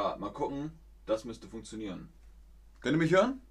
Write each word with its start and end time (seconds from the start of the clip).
Ja, 0.00 0.16
mal 0.16 0.32
gucken. 0.32 0.70
Das 1.04 1.26
müsste 1.26 1.46
funktionieren. 1.46 2.08
Könnt 2.80 2.94
ihr 2.94 2.98
mich 2.98 3.12
hören? 3.12 3.42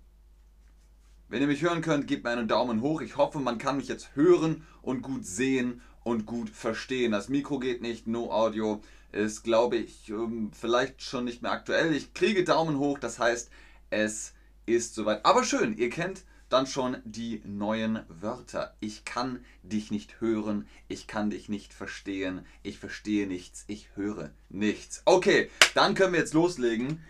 Wenn 1.28 1.42
ihr 1.42 1.48
mich 1.48 1.62
hören 1.62 1.82
könnt, 1.84 2.08
gebt 2.08 2.24
mir 2.24 2.32
einen 2.32 2.48
Daumen 2.48 2.82
hoch. 2.82 3.02
Ich 3.02 3.18
hoffe, 3.18 3.38
man 3.38 3.60
kann 3.60 3.78
mich 3.78 3.88
jetzt 3.88 4.16
hören 4.16 4.66
und 4.82 5.04
gut 5.04 5.28
sehen 5.28 5.84
und 6.04 6.26
gut 6.26 6.50
verstehen. 6.50 7.12
Das 7.12 7.30
Mikro 7.30 7.60
geht 7.60 7.84
nicht, 7.84 8.08
no 8.08 8.32
Audio 8.32 8.82
ist, 9.12 9.44
glaube 9.44 9.76
ich, 9.76 10.10
ähm, 10.10 10.50
vielleicht 10.52 11.04
schon 11.04 11.26
nicht 11.26 11.44
mehr 11.44 11.52
aktuell. 11.52 11.94
Ich 11.94 12.16
kriege 12.16 12.44
Daumen 12.44 12.80
hoch, 12.80 12.98
das 12.98 13.20
heißt, 13.20 13.52
es 13.92 14.34
ist 14.66 14.96
soweit. 14.96 15.24
Aber 15.26 15.44
schön, 15.44 15.78
ihr 15.78 15.92
kennt 15.92 16.24
dann 16.50 16.68
schon 16.68 16.98
die 17.06 17.42
neuen 17.46 18.02
Wörter. 18.08 18.76
Ich 18.80 19.06
kann 19.06 19.46
dich 19.64 19.92
nicht 19.92 20.20
hören, 20.20 20.68
ich 20.88 21.08
kann 21.08 21.30
dich 21.30 21.48
nicht 21.48 21.74
verstehen, 21.74 22.46
ich 22.64 22.80
verstehe 22.80 23.28
nichts, 23.28 23.64
ich 23.68 23.90
höre 23.96 24.32
nichts. 24.50 25.02
Okay, 25.06 25.50
dann 25.76 25.94
können 25.94 26.14
wir 26.14 26.20
jetzt 26.20 26.34
loslegen. 26.34 27.04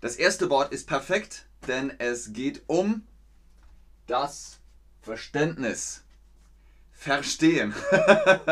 Das 0.00 0.16
erste 0.16 0.50
Wort 0.50 0.72
ist 0.72 0.88
perfekt, 0.88 1.46
denn 1.68 1.92
es 1.98 2.32
geht 2.32 2.62
um 2.66 3.06
das 4.06 4.58
Verständnis. 5.00 6.02
Verstehen. 6.92 7.74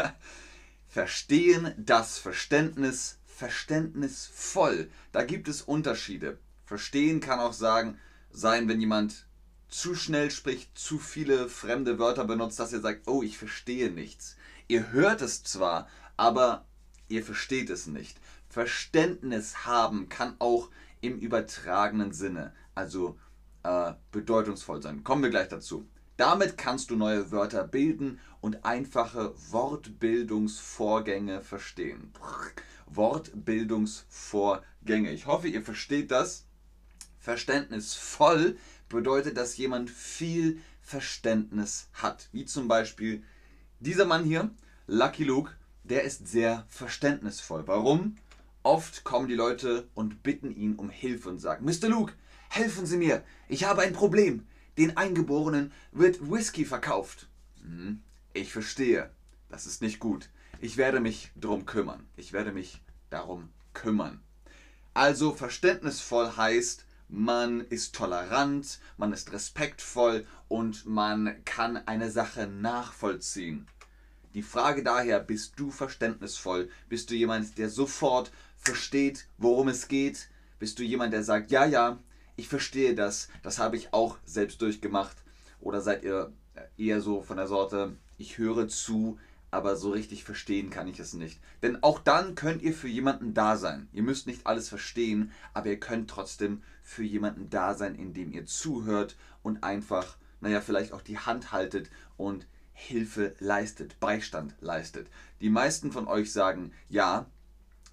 Verstehen, 0.88 1.74
das 1.76 2.18
Verständnis, 2.18 3.18
verständnisvoll. 3.26 4.90
Da 5.12 5.22
gibt 5.22 5.48
es 5.48 5.62
Unterschiede. 5.62 6.38
Verstehen 6.66 7.20
kann 7.20 7.40
auch 7.40 7.52
sagen, 7.52 7.98
sein, 8.30 8.68
wenn 8.68 8.80
jemand 8.80 9.26
zu 9.70 9.94
schnell 9.94 10.30
spricht, 10.30 10.76
zu 10.76 10.98
viele 10.98 11.48
fremde 11.48 11.98
Wörter 11.98 12.24
benutzt, 12.24 12.58
dass 12.58 12.72
ihr 12.72 12.80
sagt, 12.80 13.08
oh, 13.08 13.22
ich 13.22 13.38
verstehe 13.38 13.90
nichts. 13.90 14.36
Ihr 14.68 14.92
hört 14.92 15.22
es 15.22 15.42
zwar, 15.42 15.88
aber 16.16 16.66
ihr 17.08 17.24
versteht 17.24 17.70
es 17.70 17.86
nicht. 17.86 18.20
Verständnis 18.48 19.64
haben 19.64 20.08
kann 20.08 20.34
auch 20.38 20.70
im 21.00 21.18
übertragenen 21.18 22.12
Sinne, 22.12 22.52
also 22.74 23.18
äh, 23.62 23.92
bedeutungsvoll 24.10 24.82
sein. 24.82 25.04
Kommen 25.04 25.22
wir 25.22 25.30
gleich 25.30 25.48
dazu. 25.48 25.88
Damit 26.16 26.58
kannst 26.58 26.90
du 26.90 26.96
neue 26.96 27.30
Wörter 27.30 27.66
bilden 27.66 28.18
und 28.40 28.64
einfache 28.64 29.32
Wortbildungsvorgänge 29.50 31.40
verstehen. 31.40 32.12
Wortbildungsvorgänge. 32.86 35.12
Ich 35.12 35.26
hoffe, 35.26 35.48
ihr 35.48 35.62
versteht 35.62 36.10
das. 36.10 36.46
Verständnisvoll 37.18 38.56
bedeutet, 38.90 39.38
dass 39.38 39.56
jemand 39.56 39.88
viel 39.88 40.60
Verständnis 40.82 41.88
hat. 41.94 42.28
Wie 42.32 42.44
zum 42.44 42.68
Beispiel 42.68 43.22
dieser 43.78 44.04
Mann 44.04 44.24
hier, 44.24 44.50
Lucky 44.86 45.24
Luke, 45.24 45.52
der 45.84 46.04
ist 46.04 46.28
sehr 46.28 46.66
verständnisvoll. 46.68 47.66
Warum? 47.66 48.16
Oft 48.62 49.04
kommen 49.04 49.28
die 49.28 49.34
Leute 49.34 49.88
und 49.94 50.22
bitten 50.22 50.54
ihn 50.54 50.74
um 50.74 50.90
Hilfe 50.90 51.30
und 51.30 51.38
sagen, 51.38 51.64
Mr. 51.64 51.88
Luke, 51.88 52.12
helfen 52.50 52.84
Sie 52.84 52.98
mir, 52.98 53.24
ich 53.48 53.64
habe 53.64 53.80
ein 53.80 53.94
Problem. 53.94 54.46
Den 54.76 54.96
Eingeborenen 54.96 55.72
wird 55.92 56.30
Whisky 56.30 56.64
verkauft. 56.64 57.28
Hm, 57.62 58.02
ich 58.34 58.52
verstehe, 58.52 59.10
das 59.48 59.66
ist 59.66 59.80
nicht 59.80 59.98
gut. 59.98 60.28
Ich 60.60 60.76
werde 60.76 61.00
mich 61.00 61.30
darum 61.34 61.64
kümmern. 61.64 62.06
Ich 62.16 62.32
werde 62.32 62.52
mich 62.52 62.82
darum 63.08 63.48
kümmern. 63.72 64.20
Also 64.92 65.32
verständnisvoll 65.32 66.36
heißt, 66.36 66.84
man 67.10 67.60
ist 67.60 67.94
tolerant, 67.94 68.78
man 68.96 69.12
ist 69.12 69.32
respektvoll 69.32 70.26
und 70.48 70.86
man 70.86 71.44
kann 71.44 71.76
eine 71.76 72.10
Sache 72.10 72.46
nachvollziehen. 72.46 73.66
Die 74.34 74.42
Frage 74.42 74.84
daher, 74.84 75.18
bist 75.18 75.54
du 75.56 75.70
verständnisvoll? 75.70 76.70
Bist 76.88 77.10
du 77.10 77.14
jemand, 77.14 77.58
der 77.58 77.68
sofort 77.68 78.30
versteht, 78.56 79.26
worum 79.38 79.68
es 79.68 79.88
geht? 79.88 80.28
Bist 80.60 80.78
du 80.78 80.84
jemand, 80.84 81.12
der 81.12 81.24
sagt, 81.24 81.50
ja, 81.50 81.64
ja, 81.64 81.98
ich 82.36 82.46
verstehe 82.46 82.94
das, 82.94 83.28
das 83.42 83.58
habe 83.58 83.76
ich 83.76 83.92
auch 83.92 84.18
selbst 84.24 84.62
durchgemacht? 84.62 85.16
Oder 85.60 85.80
seid 85.80 86.04
ihr 86.04 86.32
eher 86.76 87.00
so 87.00 87.22
von 87.22 87.38
der 87.38 87.48
Sorte, 87.48 87.96
ich 88.18 88.38
höre 88.38 88.68
zu, 88.68 89.18
aber 89.50 89.76
so 89.76 89.90
richtig 89.90 90.24
verstehen 90.24 90.70
kann 90.70 90.88
ich 90.88 91.00
es 91.00 91.14
nicht. 91.14 91.40
Denn 91.62 91.82
auch 91.82 91.98
dann 91.98 92.34
könnt 92.34 92.62
ihr 92.62 92.72
für 92.72 92.88
jemanden 92.88 93.34
da 93.34 93.56
sein. 93.56 93.88
Ihr 93.92 94.02
müsst 94.02 94.26
nicht 94.26 94.46
alles 94.46 94.68
verstehen, 94.68 95.32
aber 95.54 95.68
ihr 95.68 95.80
könnt 95.80 96.08
trotzdem 96.08 96.62
für 96.82 97.02
jemanden 97.02 97.50
da 97.50 97.74
sein, 97.74 97.94
indem 97.94 98.32
ihr 98.32 98.46
zuhört 98.46 99.16
und 99.42 99.62
einfach, 99.62 100.16
naja, 100.40 100.60
vielleicht 100.60 100.92
auch 100.92 101.02
die 101.02 101.18
Hand 101.18 101.52
haltet 101.52 101.90
und 102.16 102.46
Hilfe 102.72 103.34
leistet, 103.40 104.00
Beistand 104.00 104.54
leistet. 104.60 105.08
Die 105.40 105.50
meisten 105.50 105.92
von 105.92 106.08
euch 106.08 106.32
sagen 106.32 106.72
ja 106.88 107.26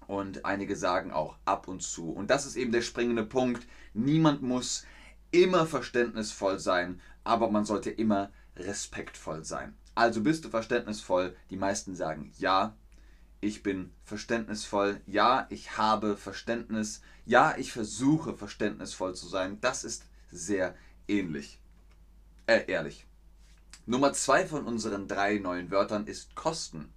und 0.06 0.44
einige 0.46 0.76
sagen 0.76 1.12
auch 1.12 1.36
ab 1.44 1.68
und 1.68 1.82
zu. 1.82 2.10
Und 2.10 2.30
das 2.30 2.46
ist 2.46 2.56
eben 2.56 2.72
der 2.72 2.82
springende 2.82 3.24
Punkt. 3.24 3.66
Niemand 3.92 4.42
muss 4.42 4.86
immer 5.30 5.66
verständnisvoll 5.66 6.58
sein, 6.58 7.00
aber 7.22 7.50
man 7.50 7.66
sollte 7.66 7.90
immer 7.90 8.30
respektvoll 8.56 9.44
sein. 9.44 9.76
Also 9.98 10.22
bist 10.22 10.44
du 10.44 10.48
verständnisvoll? 10.48 11.34
Die 11.50 11.56
meisten 11.56 11.96
sagen 11.96 12.30
ja. 12.38 12.76
Ich 13.40 13.64
bin 13.64 13.90
verständnisvoll. 14.04 15.00
Ja, 15.06 15.48
ich 15.50 15.76
habe 15.76 16.16
Verständnis. 16.16 17.02
Ja, 17.26 17.56
ich 17.56 17.72
versuche 17.72 18.36
verständnisvoll 18.36 19.16
zu 19.16 19.26
sein. 19.26 19.60
Das 19.60 19.82
ist 19.82 20.04
sehr 20.30 20.76
ähnlich. 21.08 21.60
Äh, 22.46 22.70
ehrlich. 22.70 23.08
Nummer 23.86 24.12
zwei 24.12 24.46
von 24.46 24.66
unseren 24.66 25.08
drei 25.08 25.38
neuen 25.38 25.72
Wörtern 25.72 26.06
ist 26.06 26.36
Kosten. 26.36 26.92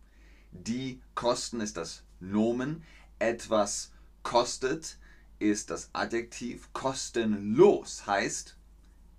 Die 0.51 1.01
Kosten 1.15 1.59
ist 1.59 1.77
das 1.77 2.03
Nomen. 2.19 2.83
Etwas 3.17 3.93
kostet 4.21 4.99
ist 5.39 5.71
das 5.71 5.89
Adjektiv. 5.93 6.71
Kostenlos 6.71 8.05
heißt 8.05 8.57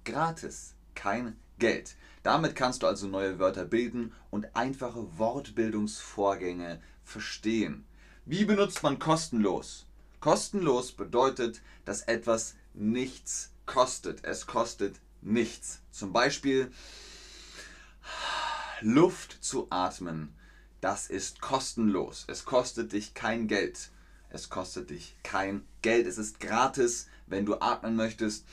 gratis, 0.04 0.76
kein 0.94 1.37
Geld. 1.59 1.97
Damit 2.22 2.54
kannst 2.54 2.83
du 2.83 2.86
also 2.86 3.07
neue 3.07 3.39
Wörter 3.39 3.65
bilden 3.65 4.13
und 4.30 4.54
einfache 4.54 5.19
Wortbildungsvorgänge 5.19 6.80
verstehen. 7.04 7.84
Wie 8.24 8.45
benutzt 8.45 8.83
man 8.83 8.98
kostenlos? 8.98 9.86
Kostenlos 10.21 10.92
bedeutet, 10.92 11.63
dass 11.84 12.03
etwas 12.03 12.54
nichts 12.74 13.51
kostet. 13.66 14.24
Es 14.24 14.47
kostet 14.47 15.01
nichts. 15.21 15.80
Zum 15.91 16.13
Beispiel 16.13 16.71
Luft 18.80 19.39
zu 19.42 19.66
atmen. 19.71 20.33
Das 20.80 21.09
ist 21.09 21.41
kostenlos. 21.41 22.25
Es 22.28 22.45
kostet 22.45 22.92
dich 22.92 23.15
kein 23.15 23.48
Geld. 23.48 23.91
Es 24.30 24.48
kostet 24.48 24.91
dich 24.91 25.16
kein 25.25 25.66
Geld. 25.83 26.07
Es 26.07 26.18
ist 26.18 26.39
gratis, 26.39 27.09
wenn 27.27 27.47
du 27.47 27.60
atmen 27.60 27.97
möchtest 27.97 28.45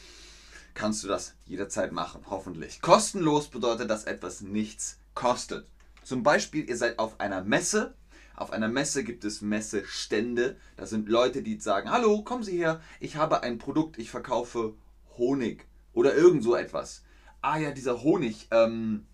kannst 0.79 1.03
du 1.03 1.07
das 1.09 1.35
jederzeit 1.45 1.91
machen, 1.91 2.21
hoffentlich. 2.29 2.79
Kostenlos 2.81 3.49
bedeutet, 3.49 3.89
dass 3.89 4.05
etwas 4.05 4.39
nichts 4.39 4.97
kostet. 5.13 5.67
Zum 6.03 6.23
Beispiel, 6.23 6.69
ihr 6.69 6.77
seid 6.77 6.99
auf 6.99 7.19
einer 7.19 7.43
Messe. 7.43 7.95
Auf 8.37 8.51
einer 8.51 8.69
Messe 8.69 9.03
gibt 9.03 9.25
es 9.25 9.41
Messestände. 9.41 10.55
Da 10.77 10.85
sind 10.85 11.09
Leute, 11.09 11.43
die 11.43 11.59
sagen, 11.59 11.91
hallo, 11.91 12.23
kommen 12.23 12.43
Sie 12.43 12.57
her, 12.57 12.79
ich 13.01 13.17
habe 13.17 13.43
ein 13.43 13.57
Produkt, 13.57 13.99
ich 13.99 14.09
verkaufe 14.09 14.75
Honig 15.17 15.67
oder 15.91 16.15
irgend 16.15 16.43
so 16.43 16.55
etwas. 16.55 17.03
Ah 17.41 17.57
ja, 17.57 17.71
dieser 17.71 18.01
Honig, 18.01 18.47
ähm, 18.51 19.05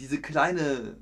diese 0.00 0.20
kleine 0.20 0.98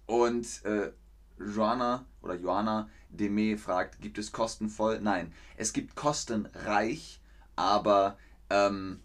Und 0.05 0.63
äh, 0.65 0.91
Joanna 1.39 2.05
oder 2.21 2.35
Joanna 2.35 2.89
Deme 3.09 3.57
fragt, 3.57 4.01
gibt 4.01 4.17
es 4.17 4.31
kostenvoll? 4.31 4.99
Nein, 5.01 5.33
es 5.57 5.73
gibt 5.73 5.95
kostenreich, 5.95 7.21
aber 7.55 8.17
ähm, 8.49 9.01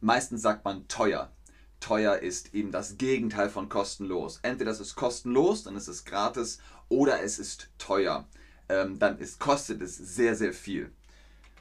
meistens 0.00 0.42
sagt 0.42 0.64
man 0.64 0.86
teuer 0.88 1.30
teuer 1.80 2.18
ist 2.18 2.54
eben 2.54 2.72
das 2.72 2.98
Gegenteil 2.98 3.48
von 3.50 3.68
kostenlos. 3.68 4.40
Entweder 4.42 4.70
es 4.70 4.80
ist 4.80 4.96
kostenlos, 4.96 5.64
dann 5.64 5.76
ist 5.76 5.88
es 5.88 6.04
gratis, 6.04 6.58
oder 6.88 7.22
es 7.22 7.38
ist 7.38 7.70
teuer. 7.78 8.26
Ähm, 8.68 8.98
dann 8.98 9.18
ist, 9.18 9.38
kostet 9.38 9.80
es 9.82 9.96
sehr, 9.96 10.34
sehr 10.34 10.52
viel. 10.52 10.92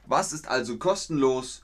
Was 0.05 0.33
ist 0.33 0.47
also 0.47 0.77
kostenlos? 0.77 1.63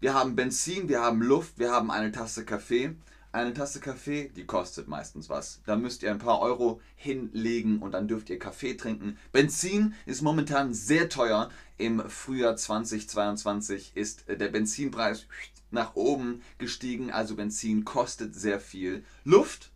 Wir 0.00 0.14
haben 0.14 0.36
Benzin, 0.36 0.88
wir 0.88 1.00
haben 1.00 1.22
Luft, 1.22 1.58
wir 1.58 1.72
haben 1.72 1.90
eine 1.90 2.12
Tasse 2.12 2.44
Kaffee. 2.44 2.94
Eine 3.30 3.52
Tasse 3.52 3.80
Kaffee, 3.80 4.30
die 4.34 4.46
kostet 4.46 4.88
meistens 4.88 5.28
was. 5.28 5.60
Da 5.66 5.76
müsst 5.76 6.02
ihr 6.02 6.10
ein 6.10 6.18
paar 6.18 6.40
Euro 6.40 6.80
hinlegen 6.96 7.80
und 7.80 7.92
dann 7.92 8.08
dürft 8.08 8.30
ihr 8.30 8.38
Kaffee 8.38 8.74
trinken. 8.74 9.18
Benzin 9.32 9.94
ist 10.06 10.22
momentan 10.22 10.72
sehr 10.72 11.10
teuer. 11.10 11.50
Im 11.76 12.08
Frühjahr 12.08 12.56
2022 12.56 13.92
ist 13.94 14.24
der 14.28 14.48
Benzinpreis 14.48 15.26
nach 15.70 15.94
oben 15.94 16.42
gestiegen, 16.56 17.10
also 17.10 17.36
Benzin 17.36 17.84
kostet 17.84 18.34
sehr 18.34 18.60
viel. 18.60 19.04
Luft? 19.24 19.72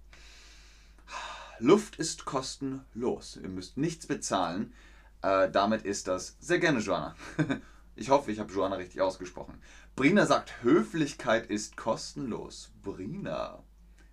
Luft 1.59 1.97
ist 1.97 2.25
kostenlos. 2.25 3.39
Ihr 3.41 3.51
müsst 3.51 3.77
nichts 3.77 4.07
bezahlen. 4.07 4.73
Äh, 5.21 5.51
damit 5.51 5.83
ist 5.83 6.09
das 6.09 6.37
sehr 6.41 6.59
gerne 6.59 6.81
Joanna. 6.81 7.15
ich 7.95 8.11
hoffe, 8.11 8.33
ich 8.33 8.39
habe 8.39 8.53
Joanna 8.53 8.77
richtig 8.77 9.01
ausgesprochen. 9.01 9.61
Brina 9.97 10.27
sagt, 10.27 10.63
Höflichkeit 10.63 11.51
ist 11.51 11.77
kostenlos. 11.77 12.73
Brina. 12.83 13.63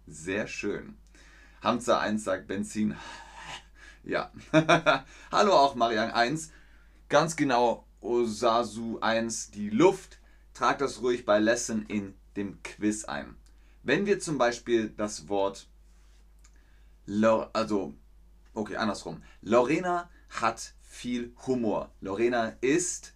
Sehr 0.07 0.47
schön. 0.47 0.97
Hamza 1.61 1.99
1 1.99 2.23
sagt 2.23 2.47
Benzin. 2.47 2.95
Ja. 4.05 4.31
Hallo 5.31 5.53
auch 5.53 5.75
Marian 5.75 6.09
1. 6.09 6.51
Ganz 7.09 7.35
genau 7.35 7.85
Osasu 7.99 8.97
1. 9.01 9.51
Die 9.51 9.69
Luft. 9.69 10.19
Tragt 10.53 10.79
das 10.81 11.01
ruhig 11.01 11.25
bei 11.25 11.37
Lesson 11.37 11.85
in 11.85 12.15
dem 12.37 12.63
Quiz 12.63 13.03
ein. 13.03 13.35
Wenn 13.83 14.05
wir 14.05 14.19
zum 14.19 14.37
Beispiel 14.37 14.89
das 14.89 15.27
Wort, 15.27 15.67
also, 17.53 17.93
okay, 18.53 18.77
andersrum. 18.77 19.21
Lorena 19.41 20.09
hat 20.29 20.73
viel 20.81 21.33
Humor. 21.45 21.91
Lorena 21.99 22.55
ist 22.61 23.13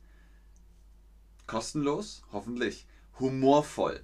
kostenlos, 1.47 2.23
hoffentlich, 2.31 2.87
humorvoll. 3.19 4.03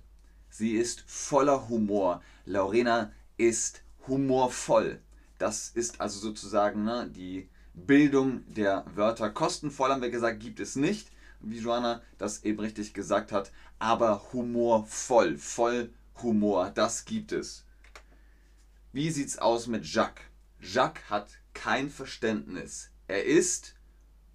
Sie 0.49 0.71
ist 0.71 1.03
voller 1.07 1.69
Humor. 1.69 2.21
Lorena 2.45 3.11
ist 3.37 3.83
humorvoll. 4.07 5.01
Das 5.37 5.69
ist 5.69 6.01
also 6.01 6.19
sozusagen 6.19 6.83
ne, 6.83 7.09
die 7.09 7.49
Bildung 7.73 8.43
der 8.53 8.85
Wörter. 8.95 9.29
Kostenvoll 9.29 9.89
haben 9.89 10.01
wir 10.01 10.09
gesagt, 10.09 10.39
gibt 10.39 10.59
es 10.59 10.75
nicht, 10.75 11.09
wie 11.39 11.59
Joanna 11.59 12.01
das 12.17 12.43
eben 12.43 12.59
richtig 12.59 12.93
gesagt 12.93 13.31
hat, 13.31 13.51
aber 13.77 14.33
humorvoll, 14.33 15.37
voll 15.37 15.93
Humor, 16.21 16.71
das 16.71 17.05
gibt 17.05 17.31
es. 17.31 17.63
Wie 18.91 19.09
sieht's 19.09 19.37
aus 19.37 19.67
mit 19.67 19.85
Jacques? 19.85 20.25
Jacques 20.59 21.09
hat 21.09 21.29
kein 21.53 21.89
Verständnis. 21.89 22.89
Er 23.07 23.23
ist 23.23 23.75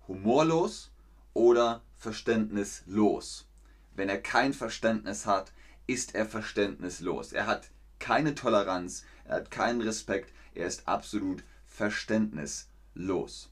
humorlos 0.08 0.90
oder 1.34 1.82
verständnislos. 2.04 3.48
Wenn 3.96 4.10
er 4.10 4.20
kein 4.20 4.52
Verständnis 4.52 5.24
hat, 5.24 5.52
ist 5.86 6.14
er 6.14 6.26
verständnislos. 6.26 7.32
Er 7.32 7.46
hat 7.46 7.70
keine 7.98 8.34
Toleranz, 8.34 9.04
er 9.24 9.36
hat 9.36 9.50
keinen 9.50 9.80
Respekt, 9.80 10.32
er 10.54 10.66
ist 10.66 10.86
absolut 10.86 11.42
verständnislos. 11.66 13.50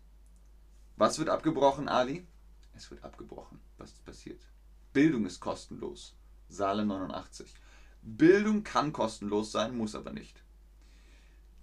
Was 0.96 1.18
wird 1.18 1.30
abgebrochen, 1.30 1.88
Ali? 1.88 2.26
Es 2.74 2.90
wird 2.90 3.02
abgebrochen. 3.02 3.58
Was 3.78 3.92
ist 3.92 4.04
passiert? 4.04 4.42
Bildung 4.92 5.24
ist 5.24 5.40
kostenlos. 5.40 6.14
Saale 6.50 6.84
89. 6.84 7.54
Bildung 8.02 8.62
kann 8.64 8.92
kostenlos 8.92 9.50
sein, 9.50 9.74
muss 9.74 9.94
aber 9.94 10.12
nicht. 10.12 10.42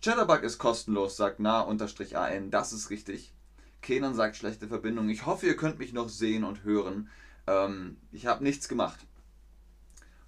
Chatterbug 0.01 0.41
ist 0.41 0.57
kostenlos, 0.57 1.17
sagt 1.17 1.39
nah-an. 1.39 1.77
Das 1.77 2.73
ist 2.73 2.89
richtig. 2.89 3.33
Kenan 3.81 4.13
sagt 4.13 4.35
schlechte 4.35 4.67
Verbindung. 4.67 5.09
Ich 5.09 5.25
hoffe, 5.25 5.45
ihr 5.45 5.55
könnt 5.55 5.79
mich 5.79 5.93
noch 5.93 6.09
sehen 6.09 6.43
und 6.43 6.63
hören. 6.63 7.09
Ähm, 7.47 7.97
ich 8.11 8.25
habe 8.25 8.43
nichts 8.43 8.67
gemacht. 8.67 8.99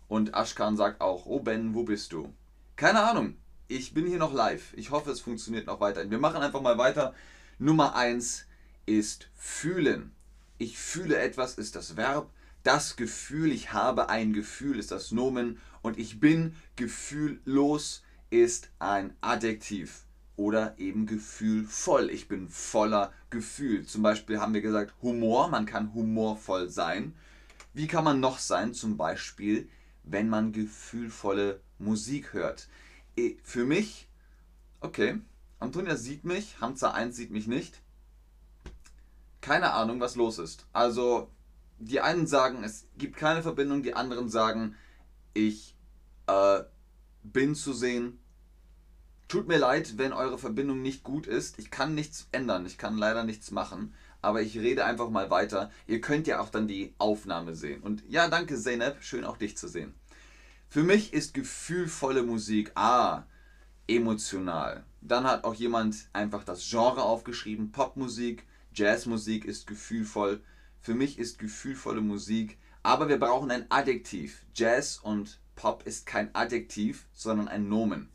Und 0.07 0.33
Ashkan 0.33 0.77
sagt 0.77 1.01
auch, 1.01 1.25
oh 1.25 1.39
Ben, 1.39 1.73
wo 1.73 1.83
bist 1.83 2.11
du? 2.11 2.33
Keine 2.75 3.01
Ahnung. 3.01 3.37
Ich 3.67 3.93
bin 3.93 4.05
hier 4.05 4.17
noch 4.17 4.33
live. 4.33 4.73
Ich 4.75 4.91
hoffe, 4.91 5.11
es 5.11 5.21
funktioniert 5.21 5.67
noch 5.67 5.79
weiter. 5.79 6.09
Wir 6.09 6.19
machen 6.19 6.41
einfach 6.41 6.61
mal 6.61 6.77
weiter. 6.77 7.13
Nummer 7.59 7.95
1 7.95 8.45
ist 8.85 9.29
fühlen. 9.35 10.11
Ich 10.57 10.77
fühle 10.77 11.17
etwas 11.17 11.55
ist 11.55 11.75
das 11.75 11.95
Verb. 11.95 12.29
Das 12.63 12.95
Gefühl, 12.95 13.51
ich 13.51 13.71
habe 13.73 14.09
ein 14.09 14.33
Gefühl 14.33 14.77
ist 14.79 14.91
das 14.91 15.11
Nomen. 15.11 15.59
Und 15.81 15.97
ich 15.97 16.19
bin 16.19 16.55
gefühllos 16.75 18.03
ist 18.29 18.69
ein 18.79 19.15
Adjektiv 19.21 20.05
oder 20.41 20.73
eben 20.79 21.05
gefühlvoll. 21.05 22.09
Ich 22.09 22.27
bin 22.27 22.49
voller 22.49 23.13
Gefühl. 23.29 23.85
Zum 23.85 24.01
Beispiel 24.01 24.39
haben 24.39 24.55
wir 24.55 24.61
gesagt 24.61 24.95
Humor, 25.03 25.49
man 25.49 25.67
kann 25.67 25.93
humorvoll 25.93 26.67
sein. 26.67 27.13
Wie 27.73 27.85
kann 27.85 28.03
man 28.03 28.19
noch 28.19 28.39
sein? 28.39 28.73
Zum 28.73 28.97
Beispiel, 28.97 29.69
wenn 30.03 30.29
man 30.29 30.51
gefühlvolle 30.51 31.61
Musik 31.77 32.33
hört. 32.33 32.67
Für 33.43 33.65
mich, 33.65 34.09
okay, 34.79 35.19
Antonia 35.59 35.95
sieht 35.95 36.23
mich, 36.23 36.59
Hamza 36.59 36.89
1 36.89 37.15
sieht 37.15 37.29
mich 37.29 37.45
nicht. 37.45 37.79
Keine 39.41 39.73
Ahnung, 39.73 39.99
was 39.99 40.15
los 40.15 40.39
ist. 40.39 40.65
Also, 40.73 41.29
die 41.77 42.01
einen 42.01 42.25
sagen, 42.25 42.63
es 42.63 42.87
gibt 42.97 43.15
keine 43.15 43.43
Verbindung, 43.43 43.83
die 43.83 43.93
anderen 43.93 44.27
sagen, 44.27 44.75
ich 45.35 45.75
äh, 46.25 46.61
bin 47.21 47.53
zu 47.53 47.73
sehen, 47.73 48.17
Tut 49.31 49.47
mir 49.47 49.59
leid, 49.59 49.97
wenn 49.97 50.11
eure 50.11 50.37
Verbindung 50.37 50.81
nicht 50.81 51.05
gut 51.05 51.25
ist. 51.25 51.57
Ich 51.57 51.71
kann 51.71 51.95
nichts 51.95 52.27
ändern. 52.33 52.65
Ich 52.65 52.77
kann 52.77 52.97
leider 52.97 53.23
nichts 53.23 53.49
machen. 53.49 53.93
Aber 54.21 54.41
ich 54.41 54.57
rede 54.57 54.83
einfach 54.83 55.09
mal 55.09 55.29
weiter. 55.29 55.71
Ihr 55.87 56.01
könnt 56.01 56.27
ja 56.27 56.41
auch 56.41 56.49
dann 56.49 56.67
die 56.67 56.93
Aufnahme 56.97 57.55
sehen. 57.55 57.81
Und 57.81 58.03
ja, 58.09 58.27
danke 58.27 58.57
Zeynep. 58.57 59.01
Schön 59.01 59.23
auch 59.23 59.37
dich 59.37 59.55
zu 59.55 59.69
sehen. 59.69 59.93
Für 60.67 60.83
mich 60.83 61.13
ist 61.13 61.33
gefühlvolle 61.33 62.23
Musik 62.23 62.73
ah, 62.75 63.23
emotional. 63.87 64.83
Dann 64.99 65.23
hat 65.23 65.45
auch 65.45 65.53
jemand 65.53 66.09
einfach 66.11 66.43
das 66.43 66.69
Genre 66.69 67.03
aufgeschrieben. 67.03 67.71
Popmusik, 67.71 68.45
Jazzmusik 68.73 69.45
ist 69.45 69.65
gefühlvoll. 69.65 70.43
Für 70.81 70.93
mich 70.93 71.17
ist 71.17 71.39
gefühlvolle 71.39 72.01
Musik. 72.01 72.57
Aber 72.83 73.07
wir 73.07 73.17
brauchen 73.17 73.49
ein 73.49 73.65
Adjektiv. 73.69 74.45
Jazz 74.53 74.97
und 75.01 75.39
Pop 75.55 75.83
ist 75.87 76.05
kein 76.05 76.35
Adjektiv, 76.35 77.07
sondern 77.13 77.47
ein 77.47 77.69
Nomen. 77.69 78.10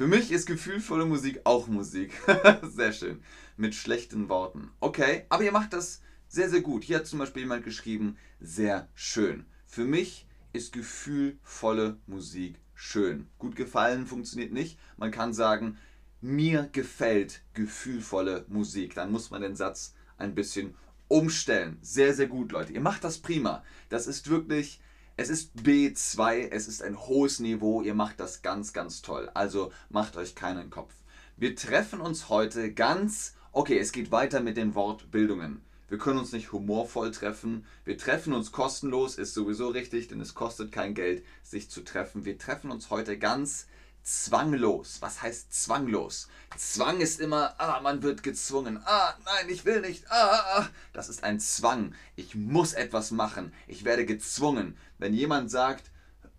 Für 0.00 0.06
mich 0.06 0.32
ist 0.32 0.46
gefühlvolle 0.46 1.04
Musik 1.04 1.42
auch 1.44 1.66
Musik. 1.66 2.14
sehr 2.62 2.90
schön. 2.94 3.20
Mit 3.58 3.74
schlechten 3.74 4.30
Worten. 4.30 4.70
Okay, 4.80 5.26
aber 5.28 5.44
ihr 5.44 5.52
macht 5.52 5.74
das 5.74 6.00
sehr, 6.26 6.48
sehr 6.48 6.62
gut. 6.62 6.84
Hier 6.84 6.96
hat 6.96 7.06
zum 7.06 7.18
Beispiel 7.18 7.42
jemand 7.42 7.64
geschrieben, 7.64 8.16
sehr 8.40 8.88
schön. 8.94 9.44
Für 9.66 9.84
mich 9.84 10.26
ist 10.54 10.72
gefühlvolle 10.72 11.98
Musik 12.06 12.54
schön. 12.72 13.26
Gut 13.36 13.56
gefallen 13.56 14.06
funktioniert 14.06 14.54
nicht. 14.54 14.78
Man 14.96 15.10
kann 15.10 15.34
sagen, 15.34 15.76
mir 16.22 16.70
gefällt 16.72 17.42
gefühlvolle 17.52 18.46
Musik. 18.48 18.94
Dann 18.94 19.12
muss 19.12 19.30
man 19.30 19.42
den 19.42 19.54
Satz 19.54 19.94
ein 20.16 20.34
bisschen 20.34 20.76
umstellen. 21.08 21.76
Sehr, 21.82 22.14
sehr 22.14 22.28
gut, 22.28 22.52
Leute. 22.52 22.72
Ihr 22.72 22.80
macht 22.80 23.04
das 23.04 23.18
prima. 23.18 23.62
Das 23.90 24.06
ist 24.06 24.30
wirklich 24.30 24.80
es 25.20 25.28
ist 25.28 25.54
B2, 25.54 26.48
es 26.50 26.66
ist 26.66 26.82
ein 26.82 26.98
hohes 26.98 27.40
Niveau, 27.40 27.82
ihr 27.82 27.92
macht 27.92 28.20
das 28.20 28.40
ganz, 28.40 28.72
ganz 28.72 29.02
toll. 29.02 29.30
Also 29.34 29.70
macht 29.90 30.16
euch 30.16 30.34
keinen 30.34 30.70
Kopf. 30.70 30.94
Wir 31.36 31.54
treffen 31.54 32.00
uns 32.00 32.30
heute 32.30 32.72
ganz, 32.72 33.34
okay, 33.52 33.78
es 33.78 33.92
geht 33.92 34.12
weiter 34.12 34.40
mit 34.40 34.56
den 34.56 34.74
Wortbildungen. 34.74 35.60
Wir 35.90 35.98
können 35.98 36.18
uns 36.18 36.32
nicht 36.32 36.52
humorvoll 36.52 37.10
treffen. 37.10 37.66
Wir 37.84 37.98
treffen 37.98 38.32
uns 38.32 38.50
kostenlos, 38.50 39.18
ist 39.18 39.34
sowieso 39.34 39.68
richtig, 39.68 40.08
denn 40.08 40.22
es 40.22 40.34
kostet 40.34 40.72
kein 40.72 40.94
Geld, 40.94 41.22
sich 41.42 41.68
zu 41.68 41.82
treffen. 41.82 42.24
Wir 42.24 42.38
treffen 42.38 42.70
uns 42.70 42.88
heute 42.88 43.18
ganz 43.18 43.66
zwanglos. 44.02 45.00
Was 45.00 45.22
heißt 45.22 45.52
zwanglos? 45.52 46.28
Zwang 46.56 47.00
ist 47.00 47.20
immer, 47.20 47.54
ah, 47.58 47.80
man 47.80 48.02
wird 48.02 48.22
gezwungen. 48.22 48.80
Ah, 48.84 49.14
nein, 49.24 49.48
ich 49.48 49.64
will 49.64 49.80
nicht. 49.80 50.10
Ah, 50.10 50.30
ah, 50.30 50.58
ah. 50.58 50.68
Das 50.92 51.08
ist 51.08 51.22
ein 51.22 51.40
Zwang. 51.40 51.94
Ich 52.16 52.34
muss 52.34 52.72
etwas 52.72 53.10
machen. 53.10 53.52
Ich 53.66 53.84
werde 53.84 54.04
gezwungen. 54.04 54.76
Wenn 54.98 55.14
jemand 55.14 55.50
sagt, 55.50 55.90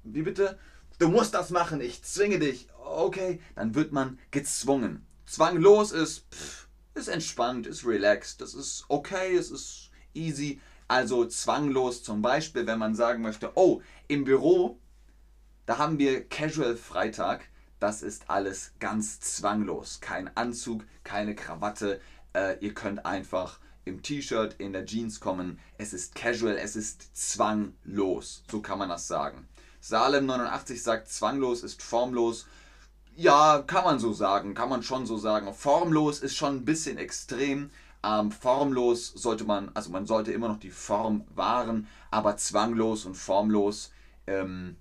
wie 0.03 0.23
bitte? 0.23 0.59
Du 0.99 1.07
musst 1.07 1.33
das 1.33 1.49
machen, 1.49 1.81
ich 1.81 2.03
zwinge 2.03 2.39
dich. 2.39 2.67
Okay, 2.77 3.41
dann 3.55 3.73
wird 3.73 3.91
man 3.91 4.19
gezwungen. 4.29 5.05
Zwanglos 5.25 5.91
ist, 5.91 6.25
pff, 6.31 6.67
ist 6.93 7.07
entspannt, 7.07 7.65
ist 7.65 7.85
relaxed, 7.85 8.41
das 8.41 8.53
ist 8.53 8.85
okay, 8.87 9.35
es 9.35 9.49
ist 9.49 9.89
easy. 10.13 10.59
Also 10.87 11.25
zwanglos 11.25 12.03
zum 12.03 12.21
Beispiel, 12.21 12.67
wenn 12.67 12.79
man 12.79 12.95
sagen 12.95 13.23
möchte, 13.23 13.51
oh, 13.55 13.81
im 14.07 14.25
Büro, 14.25 14.79
da 15.65 15.77
haben 15.77 15.97
wir 15.99 16.27
Casual 16.27 16.75
Freitag 16.75 17.45
das 17.81 18.03
ist 18.03 18.29
alles 18.29 18.73
ganz 18.79 19.19
zwanglos. 19.19 19.99
Kein 20.01 20.29
Anzug, 20.37 20.85
keine 21.03 21.33
Krawatte. 21.33 21.99
Äh, 22.33 22.59
ihr 22.59 22.75
könnt 22.75 23.07
einfach 23.07 23.59
im 23.85 24.03
T-Shirt, 24.03 24.55
in 24.59 24.71
der 24.71 24.85
Jeans 24.85 25.19
kommen. 25.19 25.59
Es 25.79 25.91
ist 25.91 26.13
casual, 26.13 26.57
es 26.57 26.75
ist 26.75 27.09
zwanglos. 27.17 28.43
So 28.49 28.61
kann 28.61 28.77
man 28.77 28.89
das 28.89 29.07
sagen. 29.07 29.47
Salem 29.79 30.27
89 30.27 30.81
sagt, 30.81 31.09
zwanglos 31.09 31.63
ist 31.63 31.81
formlos. 31.81 32.45
Ja, 33.15 33.63
kann 33.65 33.83
man 33.83 33.97
so 33.97 34.13
sagen, 34.13 34.53
kann 34.53 34.69
man 34.69 34.83
schon 34.83 35.07
so 35.07 35.17
sagen. 35.17 35.51
Formlos 35.51 36.19
ist 36.19 36.35
schon 36.35 36.57
ein 36.57 36.65
bisschen 36.65 36.99
extrem. 36.99 37.71
Ähm, 38.03 38.31
formlos 38.31 39.07
sollte 39.07 39.43
man, 39.43 39.71
also 39.73 39.89
man 39.89 40.05
sollte 40.05 40.31
immer 40.31 40.49
noch 40.49 40.59
die 40.59 40.69
Form 40.69 41.25
wahren, 41.33 41.87
aber 42.11 42.37
zwanglos 42.37 43.05
und 43.05 43.15
formlos 43.15 43.91
ähm, 44.27 44.77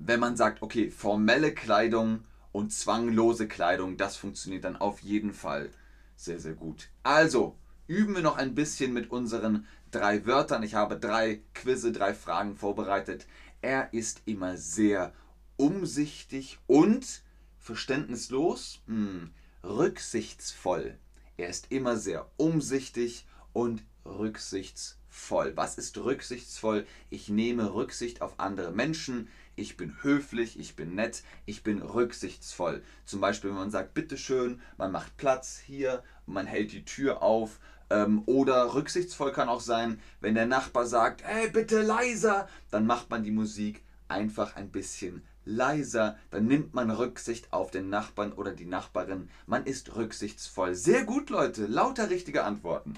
wenn 0.00 0.20
man 0.20 0.36
sagt, 0.36 0.62
okay, 0.62 0.90
formelle 0.90 1.54
Kleidung 1.54 2.24
und 2.52 2.72
zwanglose 2.72 3.46
Kleidung, 3.46 3.96
das 3.96 4.16
funktioniert 4.16 4.64
dann 4.64 4.76
auf 4.76 5.00
jeden 5.00 5.32
Fall 5.32 5.70
sehr, 6.16 6.40
sehr 6.40 6.54
gut. 6.54 6.88
Also, 7.02 7.56
üben 7.86 8.14
wir 8.14 8.22
noch 8.22 8.36
ein 8.36 8.54
bisschen 8.54 8.92
mit 8.92 9.10
unseren 9.10 9.66
drei 9.90 10.26
Wörtern. 10.26 10.62
Ich 10.62 10.74
habe 10.74 10.98
drei 10.98 11.42
Quizze, 11.54 11.92
drei 11.92 12.14
Fragen 12.14 12.56
vorbereitet. 12.56 13.26
Er 13.62 13.92
ist 13.92 14.22
immer 14.24 14.56
sehr 14.56 15.12
umsichtig 15.56 16.58
und 16.66 17.22
verständnislos, 17.58 18.80
hm, 18.86 19.30
rücksichtsvoll. 19.62 20.98
Er 21.36 21.48
ist 21.48 21.70
immer 21.70 21.96
sehr 21.96 22.30
umsichtig 22.36 23.26
und 23.52 23.82
rücksichtsvoll. 24.04 25.56
Was 25.56 25.76
ist 25.76 25.98
rücksichtsvoll? 25.98 26.86
Ich 27.10 27.28
nehme 27.28 27.74
Rücksicht 27.74 28.22
auf 28.22 28.38
andere 28.38 28.72
Menschen. 28.72 29.28
Ich 29.60 29.76
bin 29.76 29.94
höflich, 30.00 30.58
ich 30.58 30.74
bin 30.74 30.94
nett, 30.94 31.22
ich 31.44 31.62
bin 31.62 31.82
rücksichtsvoll. 31.82 32.82
Zum 33.04 33.20
Beispiel, 33.20 33.50
wenn 33.50 33.58
man 33.58 33.70
sagt, 33.70 33.92
bitteschön, 33.92 34.62
man 34.78 34.90
macht 34.90 35.18
Platz 35.18 35.58
hier, 35.58 36.02
man 36.24 36.46
hält 36.46 36.72
die 36.72 36.86
Tür 36.86 37.22
auf. 37.22 37.60
Ähm, 37.90 38.22
oder 38.24 38.72
rücksichtsvoll 38.72 39.32
kann 39.32 39.50
auch 39.50 39.60
sein, 39.60 40.00
wenn 40.22 40.34
der 40.34 40.46
Nachbar 40.46 40.86
sagt, 40.86 41.24
hey, 41.24 41.50
bitte 41.50 41.82
leiser, 41.82 42.48
dann 42.70 42.86
macht 42.86 43.10
man 43.10 43.22
die 43.22 43.32
Musik 43.32 43.84
einfach 44.08 44.56
ein 44.56 44.70
bisschen 44.70 45.22
leiser, 45.44 46.16
dann 46.30 46.46
nimmt 46.46 46.72
man 46.72 46.90
Rücksicht 46.90 47.52
auf 47.52 47.70
den 47.70 47.90
Nachbarn 47.90 48.32
oder 48.32 48.52
die 48.52 48.64
Nachbarin. 48.64 49.28
Man 49.46 49.66
ist 49.66 49.94
rücksichtsvoll. 49.94 50.74
Sehr 50.74 51.04
gut, 51.04 51.28
Leute, 51.28 51.66
lauter 51.66 52.08
richtige 52.08 52.44
Antworten. 52.44 52.94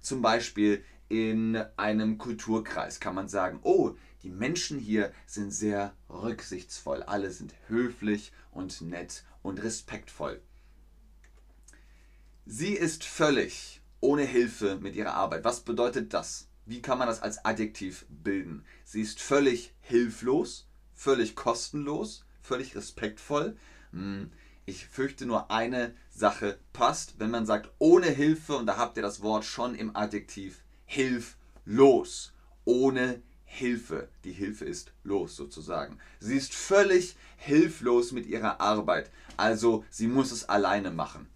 Zum 0.00 0.22
Beispiel 0.22 0.84
in 1.08 1.56
einem 1.76 2.18
Kulturkreis 2.18 3.00
kann 3.00 3.16
man 3.16 3.28
sagen, 3.28 3.58
oh, 3.62 3.96
die 4.24 4.30
Menschen 4.30 4.78
hier 4.78 5.12
sind 5.26 5.50
sehr 5.50 5.94
rücksichtsvoll. 6.08 7.02
Alle 7.02 7.30
sind 7.30 7.54
höflich 7.68 8.32
und 8.50 8.80
nett 8.80 9.22
und 9.42 9.62
respektvoll. 9.62 10.40
Sie 12.46 12.72
ist 12.72 13.04
völlig 13.04 13.82
ohne 14.00 14.22
Hilfe 14.22 14.76
mit 14.76 14.96
ihrer 14.96 15.12
Arbeit. 15.12 15.44
Was 15.44 15.60
bedeutet 15.60 16.14
das? 16.14 16.48
Wie 16.64 16.80
kann 16.80 16.98
man 16.98 17.06
das 17.06 17.20
als 17.20 17.44
Adjektiv 17.44 18.06
bilden? 18.08 18.64
Sie 18.84 19.02
ist 19.02 19.20
völlig 19.20 19.74
hilflos, 19.80 20.68
völlig 20.94 21.36
kostenlos, 21.36 22.24
völlig 22.40 22.74
respektvoll. 22.74 23.58
Hm, 23.92 24.32
ich 24.64 24.86
fürchte 24.86 25.26
nur 25.26 25.50
eine 25.50 25.94
Sache 26.08 26.58
passt, 26.72 27.18
wenn 27.18 27.30
man 27.30 27.44
sagt 27.44 27.70
ohne 27.78 28.06
Hilfe, 28.06 28.56
und 28.56 28.64
da 28.66 28.78
habt 28.78 28.96
ihr 28.96 29.02
das 29.02 29.20
Wort 29.20 29.44
schon 29.44 29.74
im 29.74 29.94
Adjektiv, 29.94 30.64
hilflos. 30.86 32.32
Ohne 32.64 33.22
Hilfe. 33.54 34.08
Die 34.24 34.32
Hilfe 34.32 34.64
ist 34.64 34.92
los 35.04 35.36
sozusagen. 35.36 35.98
Sie 36.18 36.36
ist 36.36 36.54
völlig 36.54 37.16
hilflos 37.36 38.10
mit 38.10 38.26
ihrer 38.26 38.60
Arbeit. 38.60 39.10
Also 39.36 39.84
sie 39.90 40.08
muss 40.08 40.32
es 40.32 40.48
alleine 40.48 40.90
machen. 40.90 41.28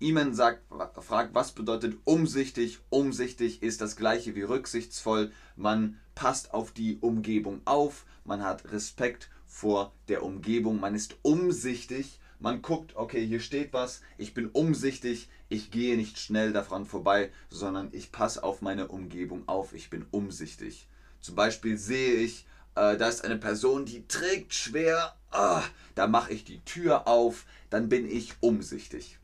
Iman 0.00 0.34
sagt, 0.34 0.64
fragt, 1.00 1.34
was 1.34 1.52
bedeutet 1.52 1.96
umsichtig? 2.02 2.80
Umsichtig 2.90 3.62
ist 3.62 3.80
das 3.80 3.94
gleiche 3.94 4.34
wie 4.34 4.42
rücksichtsvoll. 4.42 5.30
Man 5.54 6.00
passt 6.16 6.52
auf 6.52 6.72
die 6.72 6.98
Umgebung 6.98 7.60
auf, 7.64 8.04
man 8.24 8.42
hat 8.42 8.72
Respekt 8.72 9.30
vor 9.46 9.92
der 10.08 10.24
Umgebung, 10.24 10.80
man 10.80 10.96
ist 10.96 11.16
umsichtig, 11.22 12.18
man 12.40 12.62
guckt, 12.62 12.96
okay, 12.96 13.24
hier 13.24 13.40
steht 13.40 13.72
was, 13.72 14.00
ich 14.18 14.34
bin 14.34 14.48
umsichtig, 14.48 15.28
ich 15.48 15.70
gehe 15.70 15.96
nicht 15.96 16.18
schnell 16.18 16.52
davon 16.52 16.84
vorbei, 16.84 17.30
sondern 17.48 17.90
ich 17.92 18.10
passe 18.10 18.42
auf 18.42 18.60
meine 18.60 18.88
Umgebung 18.88 19.46
auf, 19.46 19.72
ich 19.72 19.88
bin 19.88 20.04
umsichtig. 20.10 20.88
Zum 21.24 21.36
Beispiel 21.36 21.78
sehe 21.78 22.16
ich, 22.16 22.46
äh, 22.74 22.98
da 22.98 23.08
ist 23.08 23.24
eine 23.24 23.38
Person, 23.38 23.86
die 23.86 24.06
trägt 24.06 24.52
schwer, 24.52 25.16
ah, 25.30 25.62
da 25.94 26.06
mache 26.06 26.34
ich 26.34 26.44
die 26.44 26.62
Tür 26.66 27.08
auf, 27.08 27.46
dann 27.70 27.88
bin 27.88 28.06
ich 28.06 28.34
umsichtig. 28.40 29.18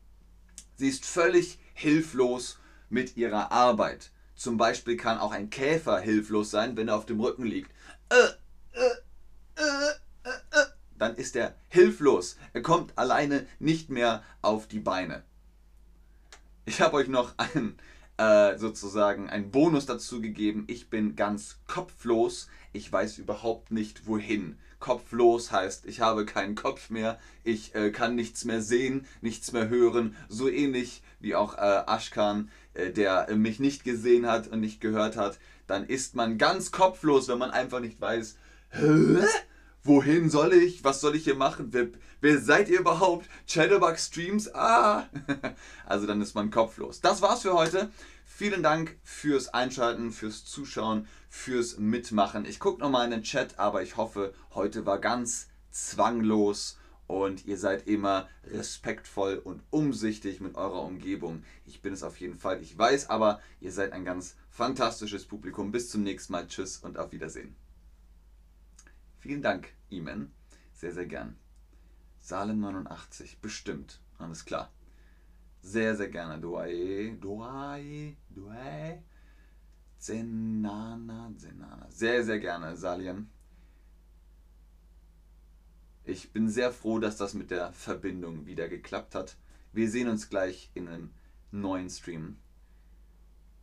Sie 0.77 0.89
ist 0.89 1.05
völlig 1.05 1.59
hilflos 1.75 2.57
mit 2.89 3.17
ihrer 3.17 3.51
Arbeit. 3.51 4.09
Zum 4.33 4.57
Beispiel 4.57 4.97
kann 4.97 5.19
auch 5.19 5.31
ein 5.31 5.51
Käfer 5.51 5.99
hilflos 5.99 6.49
sein, 6.49 6.75
wenn 6.75 6.87
er 6.87 6.95
auf 6.95 7.05
dem 7.05 7.19
Rücken 7.19 7.45
liegt. 7.45 7.69
Äh, 8.09 8.15
äh, 8.71 9.61
äh, 9.61 10.65
dann 10.97 11.13
ist 11.17 11.35
er 11.35 11.53
hilflos. 11.69 12.35
Er 12.53 12.63
kommt 12.63 12.97
alleine 12.97 13.45
nicht 13.59 13.91
mehr 13.91 14.23
auf 14.41 14.67
die 14.67 14.79
Beine. 14.79 15.23
Ich 16.65 16.81
habe 16.81 16.95
euch 16.97 17.09
noch 17.09 17.37
einen, 17.37 17.77
äh, 18.21 18.57
sozusagen 18.59 19.29
einen 19.29 19.49
Bonus 19.49 19.87
dazu 19.87 20.21
gegeben. 20.21 20.65
Ich 20.67 20.91
bin 20.91 21.15
ganz 21.15 21.57
kopflos. 21.65 22.49
Ich 22.71 22.91
weiß 22.91 23.17
überhaupt 23.17 23.71
nicht 23.71 24.05
wohin. 24.05 24.57
Kopflos 24.79 25.51
heißt, 25.51 25.85
ich 25.87 26.01
habe 26.01 26.25
keinen 26.25 26.55
Kopf 26.55 26.89
mehr, 26.89 27.19
ich 27.43 27.75
äh, 27.75 27.91
kann 27.91 28.15
nichts 28.15 28.45
mehr 28.45 28.61
sehen, 28.61 29.05
nichts 29.21 29.51
mehr 29.51 29.69
hören. 29.69 30.15
So 30.27 30.49
ähnlich 30.49 31.01
wie 31.19 31.35
auch 31.35 31.55
äh, 31.55 31.83
Ashkan, 31.87 32.49
äh, 32.73 32.91
der 32.91 33.35
mich 33.35 33.59
nicht 33.59 33.83
gesehen 33.83 34.27
hat 34.27 34.47
und 34.47 34.59
nicht 34.59 34.81
gehört 34.81 35.17
hat. 35.17 35.39
Dann 35.67 35.85
ist 35.85 36.15
man 36.15 36.37
ganz 36.37 36.71
kopflos, 36.71 37.27
wenn 37.27 37.37
man 37.37 37.51
einfach 37.51 37.79
nicht 37.79 37.99
weiß, 37.99 38.37
Hä? 38.69 39.25
Wohin 39.83 40.29
soll 40.29 40.53
ich? 40.53 40.83
Was 40.83 41.01
soll 41.01 41.15
ich 41.15 41.23
hier 41.23 41.35
machen? 41.35 41.69
Wer, 41.71 41.87
wer 42.21 42.39
seid 42.39 42.69
ihr 42.69 42.81
überhaupt? 42.81 43.27
Chatterbug 43.47 43.97
Streams? 43.97 44.53
Ah! 44.53 45.09
also 45.87 46.05
dann 46.05 46.21
ist 46.21 46.35
man 46.35 46.51
kopflos. 46.51 47.01
Das 47.01 47.23
war's 47.23 47.41
für 47.41 47.53
heute. 47.53 47.89
Vielen 48.23 48.61
Dank 48.61 48.99
fürs 49.03 49.49
Einschalten, 49.55 50.11
fürs 50.11 50.45
Zuschauen, 50.45 51.07
fürs 51.29 51.79
Mitmachen. 51.79 52.45
Ich 52.45 52.59
gucke 52.59 52.79
nochmal 52.79 53.05
in 53.05 53.11
den 53.11 53.23
Chat, 53.23 53.57
aber 53.57 53.81
ich 53.81 53.97
hoffe, 53.97 54.35
heute 54.53 54.85
war 54.85 54.99
ganz 54.99 55.47
zwanglos 55.71 56.77
und 57.07 57.47
ihr 57.47 57.57
seid 57.57 57.87
immer 57.87 58.29
respektvoll 58.43 59.41
und 59.43 59.63
umsichtig 59.71 60.41
mit 60.41 60.53
eurer 60.55 60.83
Umgebung. 60.83 61.43
Ich 61.65 61.81
bin 61.81 61.93
es 61.93 62.03
auf 62.03 62.19
jeden 62.19 62.37
Fall. 62.37 62.61
Ich 62.61 62.77
weiß 62.77 63.09
aber, 63.09 63.41
ihr 63.59 63.71
seid 63.71 63.93
ein 63.93 64.05
ganz 64.05 64.35
fantastisches 64.51 65.25
Publikum. 65.25 65.71
Bis 65.71 65.89
zum 65.89 66.03
nächsten 66.03 66.33
Mal. 66.33 66.47
Tschüss 66.47 66.77
und 66.77 66.99
auf 66.99 67.11
Wiedersehen. 67.11 67.55
Vielen 69.21 69.43
Dank, 69.43 69.69
Iman. 69.89 70.31
Sehr, 70.73 70.93
sehr 70.93 71.05
gern. 71.05 71.37
Salem 72.19 72.59
89, 72.59 73.39
bestimmt. 73.39 74.01
Alles 74.17 74.45
klar. 74.45 74.71
Sehr, 75.61 75.95
sehr 75.95 76.09
gerne. 76.09 76.41
Duae, 76.41 77.15
Duae, 77.21 78.17
Duae. 78.29 79.03
Zenana, 79.99 81.31
Zenana. 81.37 81.87
Sehr, 81.91 82.23
sehr 82.23 82.39
gerne, 82.39 82.75
Saliem. 82.75 83.29
Ich 86.03 86.33
bin 86.33 86.49
sehr 86.49 86.71
froh, 86.71 86.97
dass 86.97 87.17
das 87.17 87.35
mit 87.35 87.51
der 87.51 87.73
Verbindung 87.73 88.47
wieder 88.47 88.67
geklappt 88.69 89.13
hat. 89.13 89.37
Wir 89.71 89.87
sehen 89.87 90.09
uns 90.09 90.31
gleich 90.31 90.71
in 90.73 90.87
einem 90.87 91.13
neuen 91.51 91.91
Stream. 91.91 92.37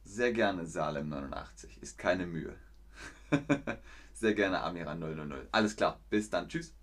Sehr 0.05 0.33
gerne 0.33 0.67
Salem 0.67 1.09
89. 1.09 1.83
Ist 1.83 1.99
keine 1.99 2.29
Mühe. 2.29 2.55
Sehr 4.21 4.35
gerne 4.35 4.61
Amira 4.63 4.95
000. 4.95 5.49
Alles 5.53 5.77
klar, 5.77 6.01
bis 6.11 6.29
dann. 6.31 6.49
Tschüss. 6.49 6.78